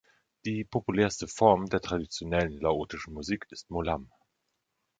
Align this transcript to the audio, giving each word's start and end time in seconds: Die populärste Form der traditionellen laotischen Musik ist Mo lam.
Die 0.45 0.63
populärste 0.65 1.27
Form 1.27 1.67
der 1.67 1.79
traditionellen 1.79 2.59
laotischen 2.59 3.13
Musik 3.13 3.45
ist 3.51 3.69
Mo 3.69 3.83
lam. 3.83 4.09